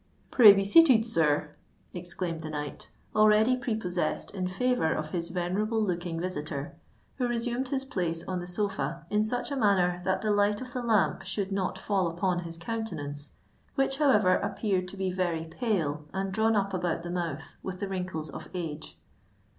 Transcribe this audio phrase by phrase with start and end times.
[0.31, 1.53] "Pray be seated, sir,"
[1.93, 6.73] exclaimed the knight, already prepossessed in favour of his venerable looking visitor,
[7.17, 10.73] who resumed his place on the sofa in such a manner that the light of
[10.73, 13.33] the lamp should not fall upon his countenance,
[13.75, 17.87] which however appeared to be very pale and drawn up about the mouth with the
[17.87, 18.97] wrinkles of age.